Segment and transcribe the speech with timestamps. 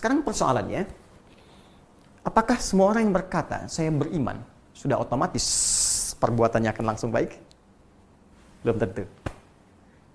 [0.00, 0.88] sekarang persoalannya,
[2.24, 4.40] apakah semua orang yang berkata saya beriman
[4.72, 5.44] sudah otomatis
[6.16, 7.36] perbuatannya akan langsung baik?
[8.64, 9.04] Belum tentu.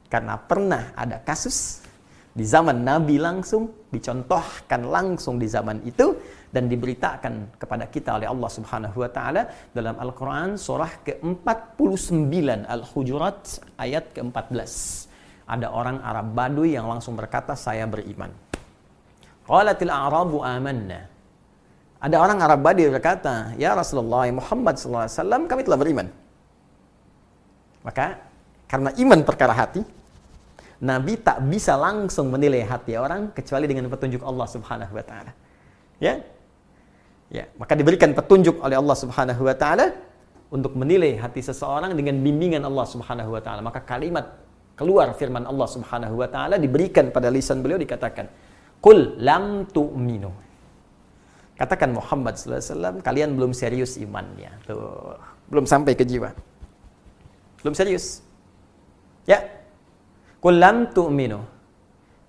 [0.09, 1.85] Karena pernah ada kasus
[2.33, 6.17] di zaman Nabi langsung, dicontohkan langsung di zaman itu,
[6.49, 14.17] dan diberitakan kepada kita oleh Allah Subhanahu wa taala dalam Al-Qur'an surah ke-49 Al-Hujurat ayat
[14.17, 14.73] ke-14.
[15.45, 18.44] Ada orang Arab Baduy yang langsung berkata saya beriman.
[19.45, 21.05] Qalatil a'rabu amanna.
[22.01, 26.07] Ada orang Arab Baduy berkata, "Ya Rasulullah Muhammad wasallam, kami telah beriman."
[27.85, 28.21] Maka
[28.65, 29.81] karena iman perkara hati,
[30.81, 35.31] Nabi tak bisa langsung menilai hati orang kecuali dengan petunjuk Allah Subhanahu wa taala.
[36.01, 36.19] Ya.
[37.33, 39.97] Ya, maka diberikan petunjuk oleh Allah Subhanahu wa taala
[40.53, 43.65] untuk menilai hati seseorang dengan bimbingan Allah Subhanahu wa taala.
[43.65, 44.35] Maka kalimat
[44.77, 48.29] keluar firman Allah Subhanahu wa taala diberikan pada lisan beliau dikatakan,
[48.85, 50.29] "Qul lam tu'minu."
[51.57, 54.51] Katakan Muhammad sallallahu alaihi wasallam, kalian belum serius imannya.
[54.67, 55.17] Tuh,
[55.49, 56.29] belum sampai ke jiwa.
[57.63, 58.21] Belum serius.
[59.25, 59.41] Ya.
[60.43, 61.41] Qul lam tu'minu.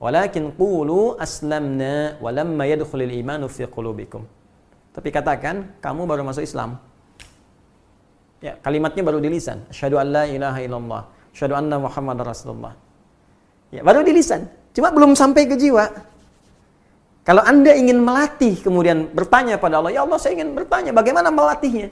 [0.00, 4.24] Walakin qulu aslamna walamma yadkhulul imanu fi qulubikum.
[4.96, 6.80] Tapi katakan kamu baru masuk Islam.
[8.40, 9.64] Ya, kalimatnya baru di lisan.
[9.72, 11.02] Asyhadu an la ilaha illallah.
[11.32, 12.72] Asyhadu anna Muhammad Rasulullah.
[13.72, 14.48] Ya, baru di lisan.
[14.76, 15.88] Cuma belum sampai ke jiwa.
[17.26, 21.90] Kalau Anda ingin melatih kemudian bertanya pada Allah, "Ya Allah, saya ingin bertanya, bagaimana melatihnya?"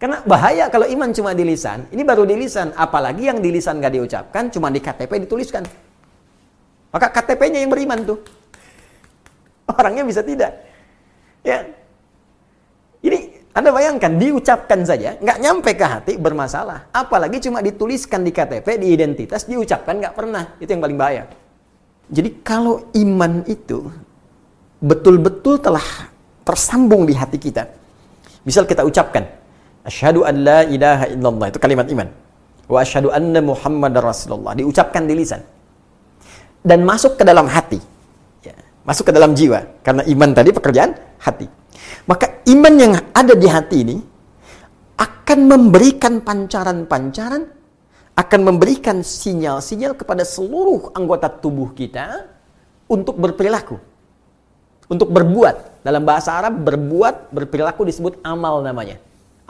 [0.00, 3.78] Karena bahaya kalau iman cuma di lisan, ini baru di lisan, apalagi yang di lisan
[3.78, 5.62] gak diucapkan, cuma di KTP dituliskan.
[6.90, 8.18] Maka KTP-nya yang beriman tuh.
[9.78, 10.64] Orangnya bisa tidak.
[11.44, 11.68] Ya.
[13.04, 16.88] Ini Anda bayangkan, diucapkan saja, nggak nyampe ke hati, bermasalah.
[16.88, 20.56] Apalagi cuma dituliskan di KTP, di identitas, diucapkan nggak pernah.
[20.56, 21.28] Itu yang paling bahaya.
[22.08, 23.92] Jadi kalau iman itu
[24.82, 26.10] betul-betul telah
[26.42, 27.70] tersambung di hati kita.
[28.42, 29.22] Misal kita ucapkan,
[29.82, 32.08] Asyhadu an la ilaha illallah itu kalimat iman.
[32.70, 35.42] Wa asyhadu anna Muhammad Rasulullah diucapkan di lisan
[36.62, 37.82] dan masuk ke dalam hati.
[38.46, 38.54] Ya,
[38.86, 41.50] masuk ke dalam jiwa karena iman tadi pekerjaan hati.
[42.06, 43.96] Maka iman yang ada di hati ini
[45.02, 47.42] akan memberikan pancaran-pancaran
[48.12, 52.30] akan memberikan sinyal-sinyal kepada seluruh anggota tubuh kita
[52.86, 53.91] untuk berperilaku.
[54.92, 55.80] Untuk berbuat.
[55.80, 59.00] Dalam bahasa Arab berbuat, berperilaku disebut amal namanya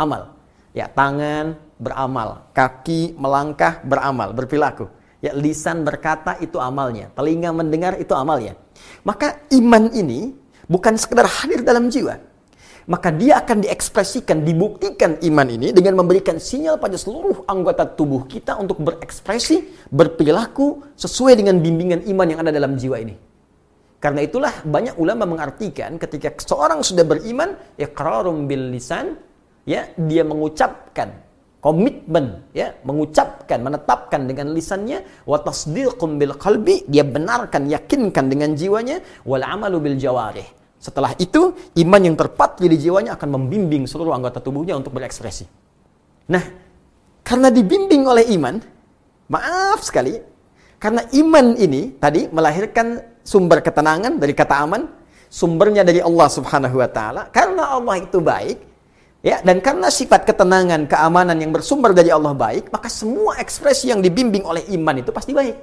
[0.03, 0.35] amal.
[0.73, 4.89] Ya, tangan beramal, kaki melangkah beramal, berperilaku.
[5.23, 8.59] Ya, lisan berkata itu amalnya, telinga mendengar itu amalnya.
[9.07, 10.35] Maka iman ini
[10.67, 12.19] bukan sekedar hadir dalam jiwa.
[12.83, 18.59] Maka dia akan diekspresikan, dibuktikan iman ini dengan memberikan sinyal pada seluruh anggota tubuh kita
[18.59, 23.15] untuk berekspresi, berperilaku sesuai dengan bimbingan iman yang ada dalam jiwa ini.
[24.03, 29.15] Karena itulah banyak ulama mengartikan ketika seorang sudah beriman, iqrarum bil lisan
[29.63, 31.23] ya dia mengucapkan
[31.63, 38.99] komitmen ya mengucapkan menetapkan dengan lisannya wa tasdiqum bil qalbi dia benarkan yakinkan dengan jiwanya
[39.23, 40.51] wal amalu bil jawarih.
[40.83, 45.47] Setelah itu iman yang terpatri di jiwanya akan membimbing seluruh anggota tubuhnya untuk berekspresi.
[46.27, 46.43] Nah
[47.23, 48.59] karena dibimbing oleh iman
[49.31, 50.19] maaf sekali
[50.83, 54.83] karena iman ini tadi melahirkan sumber ketenangan dari kata aman
[55.31, 58.73] sumbernya dari Allah Subhanahu wa taala karena Allah itu baik
[59.23, 64.03] Ya, dan karena sifat ketenangan, keamanan yang bersumber dari Allah baik, maka semua ekspresi yang
[64.03, 65.55] dibimbing oleh iman itu pasti baik.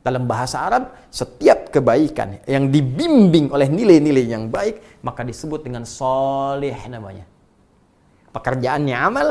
[0.00, 6.72] Dalam bahasa Arab, setiap kebaikan yang dibimbing oleh nilai-nilai yang baik, maka disebut dengan soleh
[6.88, 7.28] namanya.
[8.32, 9.28] Pekerjaannya amal,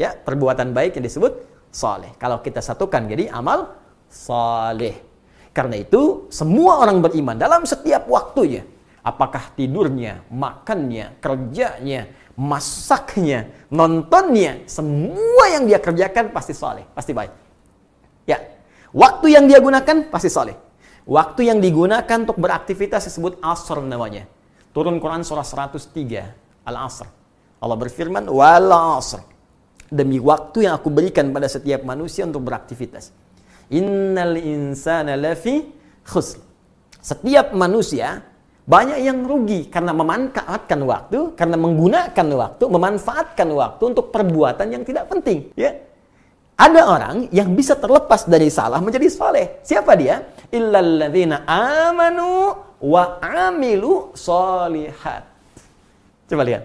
[0.00, 2.16] ya perbuatan baik yang disebut soleh.
[2.16, 3.76] Kalau kita satukan jadi amal
[4.08, 5.04] soleh.
[5.54, 8.66] Karena itu, semua orang beriman dalam setiap waktunya,
[9.06, 17.30] apakah tidurnya, makannya, kerjanya, masaknya, nontonnya, semua yang dia kerjakan pasti soleh, pasti baik.
[18.26, 18.42] Ya,
[18.90, 20.58] waktu yang dia gunakan pasti soleh.
[21.06, 24.26] Waktu yang digunakan untuk beraktivitas disebut asr namanya.
[24.74, 27.06] Turun Quran surah 103, Al-Asr.
[27.62, 29.22] Allah berfirman, wal asr.
[29.86, 33.14] Demi waktu yang aku berikan pada setiap manusia untuk beraktivitas.
[33.72, 35.64] Innal insana lafi
[36.04, 36.40] khusr.
[37.00, 38.24] Setiap manusia
[38.64, 45.04] banyak yang rugi karena memanfaatkan waktu, karena menggunakan waktu, memanfaatkan waktu untuk perbuatan yang tidak
[45.12, 45.52] penting.
[45.52, 45.84] Ya,
[46.54, 49.60] ada orang yang bisa terlepas dari salah menjadi soleh.
[49.66, 50.22] Siapa dia?
[50.48, 55.28] Illalladzina amanu wa amilu solihat.
[56.30, 56.64] Coba lihat.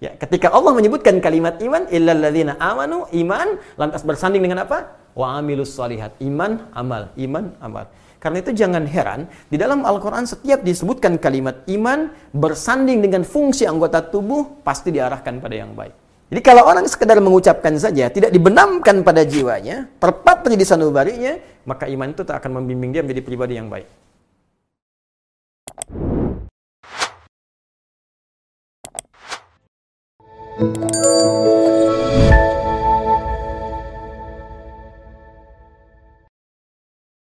[0.00, 5.04] Ya, ketika Allah menyebutkan kalimat iman, illalladzina amanu, iman, lantas bersanding dengan apa?
[5.16, 6.20] Wa amilus solihat.
[6.20, 7.08] Iman, amal.
[7.16, 7.88] Iman, amal.
[8.20, 14.02] Karena itu jangan heran, di dalam Al-Quran setiap disebutkan kalimat iman bersanding dengan fungsi anggota
[14.02, 15.94] tubuh, pasti diarahkan pada yang baik.
[16.26, 21.38] Jadi kalau orang sekedar mengucapkan saja, tidak dibenamkan pada jiwanya, terpatri di sanubarinya,
[21.70, 23.86] maka iman itu tak akan membimbing dia menjadi pribadi yang baik.